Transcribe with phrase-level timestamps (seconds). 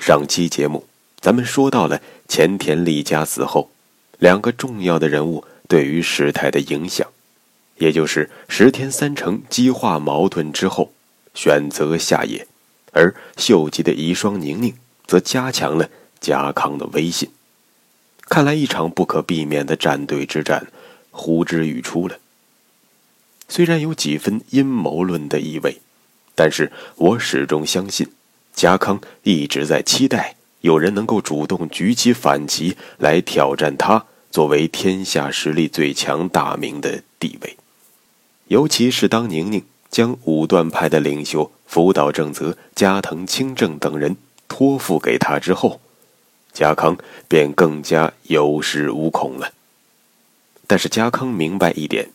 [0.00, 0.88] 上期节目，
[1.20, 3.70] 咱们说到了前田利家死后，
[4.18, 7.06] 两个重要的人物对于事态的影响，
[7.76, 10.90] 也就是石田三成激化矛盾之后
[11.34, 12.48] 选择下野，
[12.92, 14.74] 而秀吉的遗孀宁宁
[15.06, 17.28] 则加强了家康的威信。
[18.22, 20.68] 看来一场不可避免的战队之战
[21.10, 22.18] 呼之欲出了。
[23.50, 25.82] 虽然有几分阴谋论的意味，
[26.34, 28.10] 但是我始终相信。
[28.54, 37.56] 家康一直在期待有人能够主动举起反旗来挑战他作为天下实力最强大名的地位，
[38.48, 44.16] 尤其是当宁宁将武断派的领袖福岛正则、加藤清正等人
[44.46, 45.80] 托付给他之后，
[46.52, 49.52] 家康便更加有恃无恐了。
[50.66, 52.10] 但是家康明白一点，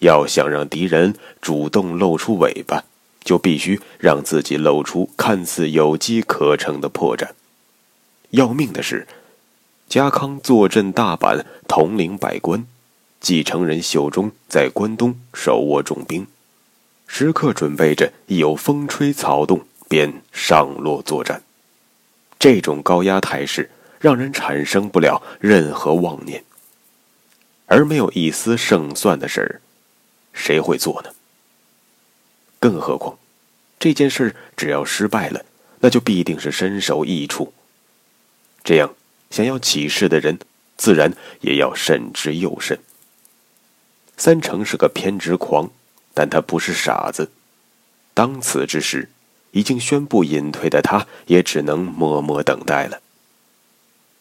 [0.00, 2.84] 要想让敌人主动露出尾巴。
[3.24, 7.30] 就必须让自己露出看似有机可乘的破绽。
[8.30, 9.08] 要命的是，
[9.88, 12.66] 家康坐镇大阪，统领百官，
[13.20, 16.26] 继承人秀忠在关东手握重兵，
[17.06, 21.42] 时刻准备着一有风吹草动便上落作战。
[22.38, 26.44] 这种高压态势让人产生不了任何妄念，
[27.66, 29.60] 而没有一丝胜算的事儿，
[30.34, 31.10] 谁会做呢？
[32.64, 33.18] 更何况，
[33.78, 35.44] 这件事只要失败了，
[35.80, 37.52] 那就必定是身首异处。
[38.62, 38.94] 这样，
[39.28, 40.38] 想要起事的人，
[40.78, 42.78] 自然也要慎之又慎。
[44.16, 45.70] 三成是个偏执狂，
[46.14, 47.30] 但他不是傻子。
[48.14, 49.10] 当此之时，
[49.50, 53.02] 已经宣布隐退的他，也只能默默等待了。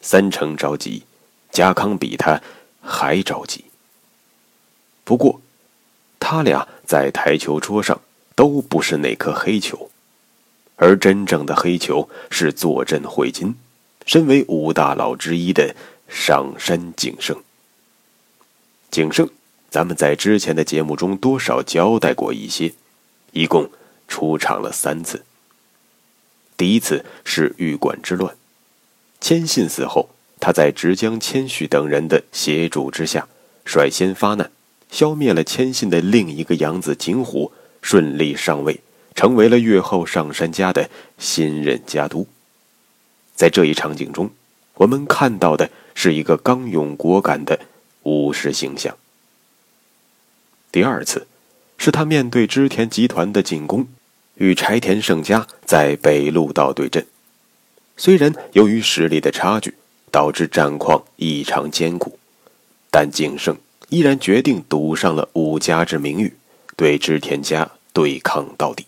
[0.02, 1.04] 三成着急，
[1.50, 2.42] 家康比他
[2.82, 3.64] 还着急。
[5.06, 5.40] 不过，
[6.20, 8.02] 他俩在台球桌上。
[8.36, 9.90] 都不是那颗黑球，
[10.76, 13.56] 而真正的黑球是坐镇会津、
[14.06, 15.76] 身为五大佬之一的
[16.08, 17.38] 上山景胜。
[18.90, 19.30] 景胜，
[19.70, 22.74] 咱们在之前的节目中多少交代过一些，
[23.32, 23.70] 一共
[24.08, 25.24] 出场了三次。
[26.56, 28.36] 第一次是玉馆之乱，
[29.20, 33.28] 谦信死后，他在直江谦续等人的协助之下，
[33.66, 34.52] 率先发难，
[34.92, 37.52] 消灭了谦信的另一个养子景虎。
[37.84, 38.80] 顺利上位，
[39.14, 40.90] 成为了越后上杉家的
[41.20, 42.26] 新任家督。
[43.36, 44.32] 在这一场景中，
[44.76, 47.60] 我们看到的是一个刚勇果敢的
[48.04, 48.98] 武士形象。
[50.72, 51.28] 第二次，
[51.78, 53.88] 是他面对织田集团的进攻，
[54.36, 57.06] 与柴田胜家在北陆道对阵。
[57.98, 59.76] 虽然由于实力的差距，
[60.10, 62.18] 导致战况异常艰苦，
[62.90, 63.58] 但景胜
[63.90, 66.34] 依然决定赌上了武家之名誉。
[66.76, 68.86] 对织田家对抗到底。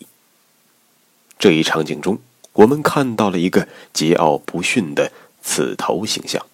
[1.37, 2.19] 这一场景中，
[2.53, 6.45] 我们看到了一个桀骜不驯的刺头形象。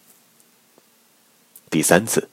[1.69, 2.29] 第三次，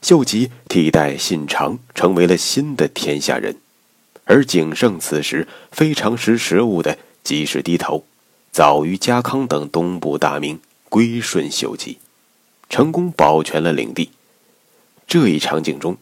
[0.00, 3.56] 秀吉替代信长成为了新的天下人，
[4.24, 8.04] 而景胜此时非常识时务的及时低头，
[8.52, 11.98] 早于家康等东部大名归顺秀吉，
[12.68, 14.10] 成功保全了领地。
[15.08, 15.96] 这一场景中。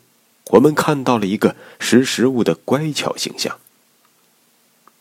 [0.50, 3.58] 我们看到了一个识时务的乖巧形象。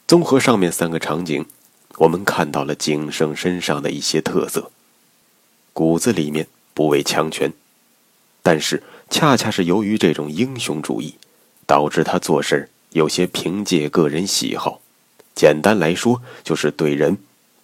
[0.07, 1.45] 综合上面三个场景，
[1.97, 4.71] 我们看到了景胜身上的一些特色。
[5.73, 7.51] 骨子里面不畏强权，
[8.43, 11.15] 但是恰恰是由于这种英雄主义，
[11.65, 14.81] 导致他做事有些凭借个人喜好。
[15.33, 17.17] 简单来说，就是对人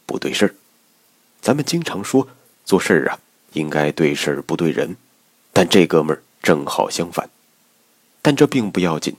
[0.05, 0.55] 不对事儿。
[1.41, 2.27] 咱们经常说
[2.63, 3.19] 做事儿啊，
[3.53, 4.95] 应该对事儿不对人，
[5.53, 7.29] 但这哥们儿正好相反。
[8.25, 9.15] 但这并不要紧，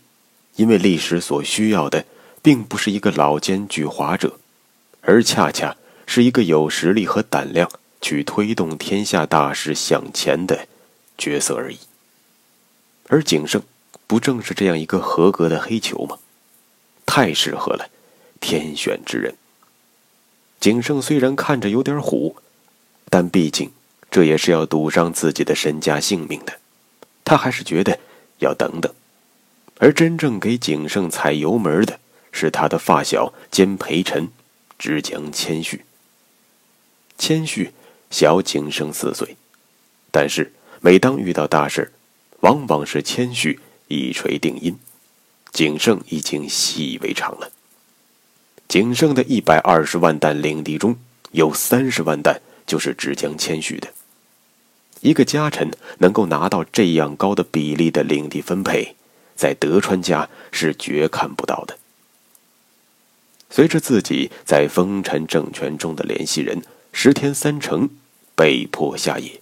[0.56, 2.05] 因为历史所需要的，
[2.43, 4.37] 并不是一个老奸巨猾者，
[5.00, 5.76] 而恰恰
[6.08, 7.70] 是一个有实力和胆量
[8.00, 10.67] 去推动天下大事向前的
[11.17, 11.79] 角色而已。
[13.06, 13.62] 而景胜，
[14.08, 16.19] 不正是这样一个合格的黑球吗？
[17.06, 17.88] 太适合了，
[18.41, 19.37] 天选之人。
[20.58, 22.38] 景胜虽然看着有点虎，
[23.08, 23.70] 但毕竟
[24.11, 26.58] 这也是要赌上自己的身家性命的，
[27.25, 28.00] 他还是觉得。
[28.41, 28.94] 要等等，
[29.78, 32.00] 而真正给景胜踩油门的
[32.32, 34.28] 是他的发小兼陪臣，
[34.78, 35.84] 直江谦虚。
[37.19, 37.73] 谦虚
[38.11, 39.37] 小景胜四岁，
[40.11, 41.93] 但是每当遇到大事，
[42.40, 43.58] 往往是谦虚
[43.88, 44.78] 一锤定音，
[45.52, 47.50] 景胜已经习以为常了。
[48.69, 50.96] 景胜的一百二十万担领地中
[51.32, 53.93] 有三十万担就是直江谦虚的。
[55.00, 58.96] 一个家臣能够拿到这样高的比例的领地分配，
[59.37, 61.79] 在德川家是绝看不到的。
[63.50, 66.62] 随着自己在丰臣政权中的联系人
[66.93, 67.88] 石田三成
[68.35, 69.41] 被迫下野，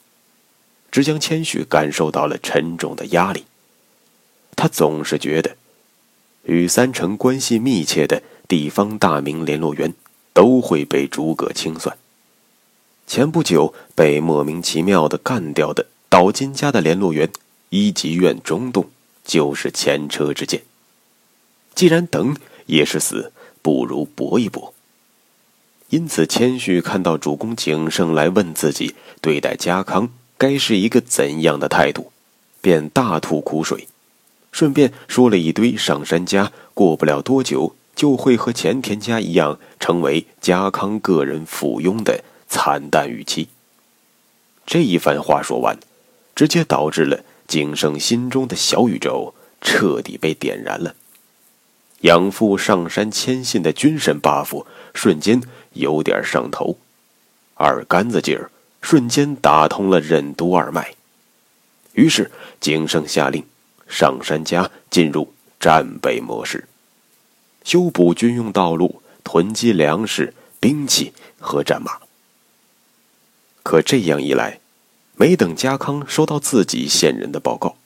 [0.90, 3.44] 直江谦虚感受到了沉重的压力。
[4.54, 5.56] 他总是觉得，
[6.44, 9.94] 与三成关系密切的地方大名联络员
[10.32, 11.96] 都会被逐个清算。
[13.06, 17.30] 前不久被莫名其妙的干掉的岛津家的联络员
[17.70, 18.88] 一级院中栋，
[19.24, 20.62] 就是前车之鉴。
[21.74, 22.36] 既然等
[22.66, 23.32] 也是死，
[23.62, 24.74] 不如搏一搏。
[25.88, 32.12] 因此，谦虚看到主公景胜来问自己对待家康该是一个怎样的态度，
[32.60, 33.88] 便大吐苦水，
[34.52, 42.22] 顺便说了一堆上山家过不了多久就会和前田家一样成为家康个人附庸的。
[42.46, 43.48] 惨淡语气。
[44.64, 45.76] 这一番话说完，
[46.36, 50.94] 直接导致了景胜心中的小宇宙彻底被点燃了。
[52.00, 55.42] 养父上山牵信的军神 buff 瞬间
[55.72, 56.76] 有点上头，
[57.54, 58.50] 二杆子劲儿
[58.82, 60.94] 瞬间打通了任督二脉。
[61.94, 62.30] 于是
[62.60, 63.44] 景胜下令，
[63.88, 66.68] 上山家进入战备模式，
[67.62, 71.98] 修补军用道路，囤积粮食、兵器和战马。
[73.62, 74.60] 可这样一来，
[75.16, 77.76] 没等家康收到自己线人的报告，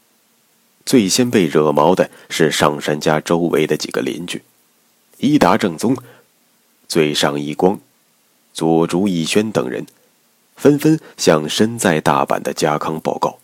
[0.87, 4.43] 最先被惹毛的是上山家周围的几个邻居，
[5.19, 5.97] 伊达正宗、
[6.89, 7.79] 最上一光、
[8.55, 9.87] 佐竹义轩等人，
[10.57, 13.39] 纷纷向身在大阪的家康报告，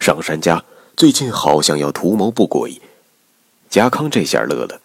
[0.00, 0.64] 上山家
[0.96, 2.80] 最近好像要图谋不轨。
[3.68, 4.80] 家康这下乐了，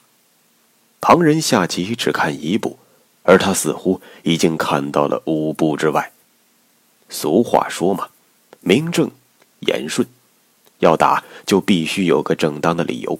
[0.99, 2.77] 旁人下棋只看一步，
[3.23, 6.11] 而他似乎已经看到了五步之外。
[7.09, 8.09] 俗话说嘛，
[8.67, 9.09] 名正
[9.61, 10.05] 言顺，
[10.79, 13.17] 要打就必须有个正当的理由。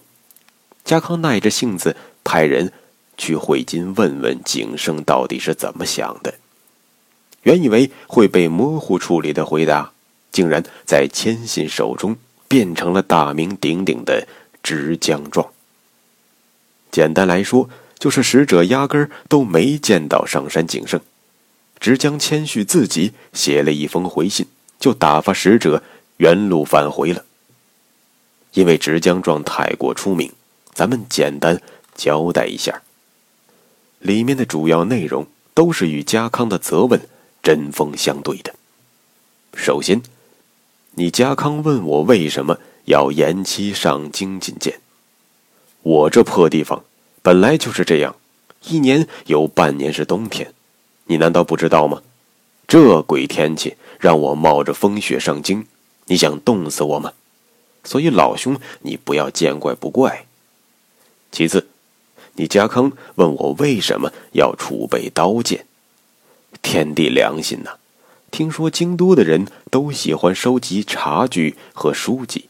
[0.83, 1.95] 家康耐着性子
[2.25, 2.73] 派人
[3.15, 6.33] 去会津问问景胜到底是怎么想的。
[7.43, 9.93] 原以为会被模糊处理的回答，
[10.33, 12.17] 竟然在谦信手中
[12.49, 14.27] 变成了大名鼎鼎的
[14.61, 15.47] 直江状。
[16.91, 20.99] 简单来说，就是使者压根儿都没见到上山景胜。
[21.79, 24.45] 直江谦虚自己写了一封回信，
[24.79, 25.83] 就打发使者
[26.17, 27.25] 原路返回了。
[28.53, 30.31] 因为直江状太过出名，
[30.73, 31.61] 咱们简单
[31.95, 32.81] 交代一下。
[33.99, 37.01] 里面的主要内容都是与家康的责问
[37.43, 38.55] 针锋相对的。
[39.53, 40.01] 首先，
[40.91, 44.79] 你家康问我为什么要延期上京觐见，
[45.81, 46.83] 我这破地方
[47.21, 48.15] 本来就是这样，
[48.67, 50.53] 一年有半年是冬天。
[51.05, 52.01] 你难道不知道吗？
[52.67, 55.65] 这鬼天气让我冒着风雪上京，
[56.05, 57.13] 你想冻死我吗？
[57.83, 60.25] 所以老兄，你不要见怪不怪。
[61.31, 61.67] 其次，
[62.33, 65.65] 你家康问我为什么要储备刀剑，
[66.61, 67.77] 天地良心呐！
[68.29, 72.49] 听说京都的人都喜欢收集茶具和书籍，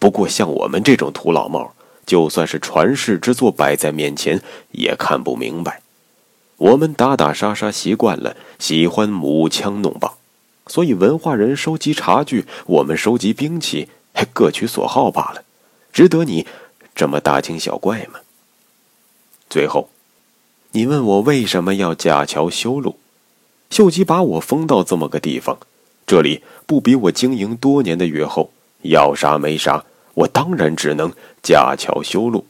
[0.00, 1.74] 不过像我们这种土老帽，
[2.06, 5.82] 就算是传世之作摆在面前，也看不明白。
[6.56, 10.14] 我们打打杀杀习惯了，喜欢舞枪弄棒，
[10.72, 13.90] 所以文化人收集茶具，我们收集兵器，
[14.32, 15.44] 各取所好罢了，
[15.92, 16.46] 值得你
[16.94, 18.20] 这么大惊小怪吗？
[19.50, 19.90] 最后，
[20.70, 22.98] 你问我为什么要架桥修路，
[23.68, 25.58] 秀吉把我封到这么个地方，
[26.06, 28.50] 这里不比我经营多年的越后，
[28.80, 31.12] 要啥没啥，我当然只能
[31.42, 32.46] 架桥修路，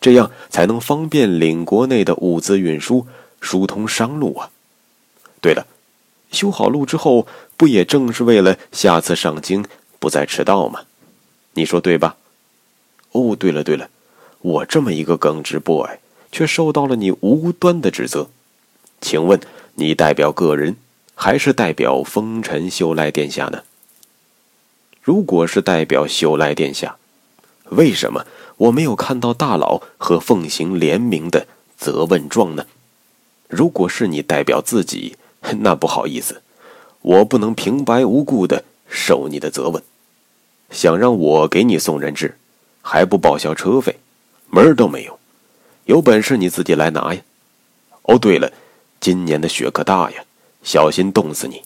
[0.00, 3.06] 这样才能方便领国内的物资运输。
[3.42, 4.50] 疏通商路啊！
[5.42, 5.66] 对了，
[6.32, 7.26] 修好路之后，
[7.58, 9.66] 不也正是为了下次上京
[9.98, 10.84] 不再迟到吗？
[11.54, 12.16] 你说对吧？
[13.10, 13.90] 哦，对了对了，
[14.40, 15.98] 我这么一个耿直 boy，
[16.30, 18.28] 却受到了你无端的指责。
[19.00, 19.40] 请问
[19.74, 20.76] 你代表个人，
[21.16, 23.64] 还是代表风尘秀赖殿下呢？
[25.02, 26.96] 如果是代表秀赖殿下，
[27.70, 28.24] 为什么
[28.56, 32.66] 我没有看到大佬和奉行联名的责问状呢？
[33.48, 35.16] 如果是你代表自己，
[35.60, 36.42] 那不好意思，
[37.02, 39.82] 我不能平白无故的受你的责问。
[40.70, 42.36] 想让我给你送人质，
[42.82, 43.98] 还不报销车费，
[44.48, 45.18] 门儿都没有。
[45.84, 47.22] 有本事你自己来拿呀！
[48.02, 48.52] 哦，对了，
[49.00, 50.22] 今年的雪可大呀，
[50.62, 51.62] 小心冻死你。”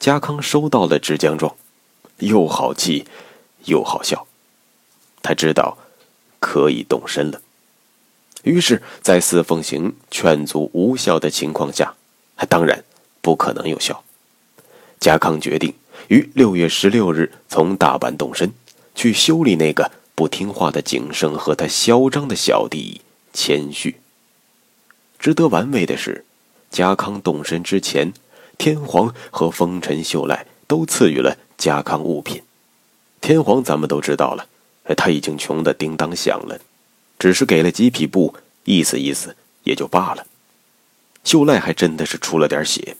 [0.00, 1.54] 家康收到了直江状，
[2.18, 3.06] 又好气
[3.64, 4.26] 又好笑，
[5.22, 5.78] 他知道
[6.40, 7.40] 可以动身了。
[8.42, 11.94] 于是，在四凤行劝阻无效的情况下，
[12.48, 12.84] 当然
[13.20, 14.04] 不可能有效。
[15.00, 15.74] 家康决定
[16.08, 18.52] 于六月十六日从大阪动身，
[18.94, 23.00] 去修理那个不听话的景胜和他嚣张的小弟
[23.32, 24.00] 谦虚。
[25.18, 26.24] 值得玩味的是，
[26.70, 28.12] 家康动身之前，
[28.56, 32.42] 天皇和丰臣秀赖都赐予了家康物品。
[33.20, 34.46] 天皇咱们都知道了，
[34.96, 36.60] 他已经穷得叮当响了。
[37.18, 38.34] 只是给了几匹布，
[38.64, 40.26] 意思意思也就罢了。
[41.24, 42.96] 秀赖还真的是出了点血，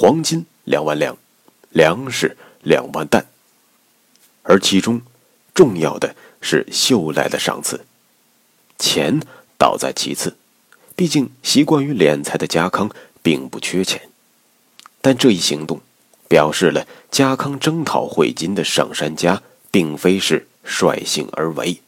[0.00, 1.18] 黄金两万两，
[1.70, 3.26] 粮食两万担。
[4.44, 5.02] 而其中
[5.52, 7.84] 重要的是秀赖的赏赐，
[8.78, 9.20] 钱
[9.58, 10.36] 倒在其次，
[10.94, 12.88] 毕竟习惯于敛财的家康
[13.24, 14.08] 并不缺钱。
[15.00, 15.80] 但这一行动，
[16.28, 21.82] 表示了家康征讨汇金的上山家，并非是率性而为。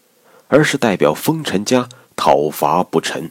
[0.48, 3.30] 而是代表丰臣家讨伐不臣。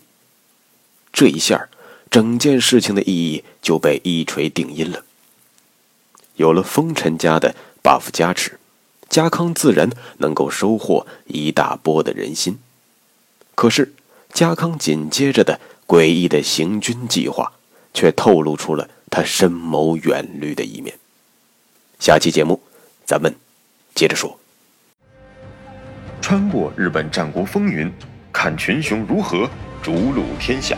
[1.12, 1.68] 这一下，
[2.10, 5.04] 整件事情的意义就被一锤定音了。
[6.36, 8.60] 有了风尘家的 buff 加持，
[9.10, 9.90] 家康自然
[10.20, 12.60] 能够收获一大波的人心。
[13.56, 13.94] 可是，
[14.32, 17.52] 家康紧接着的诡异的行军计划，
[17.94, 20.98] 却透露出了他深谋远虑的一面。
[22.00, 22.62] 下期节目，
[23.06, 23.36] 咱们
[23.94, 24.40] 接着说。
[26.22, 27.92] 穿过日本战国风云，
[28.32, 29.50] 看群雄如何
[29.84, 30.78] 逐鹿天下。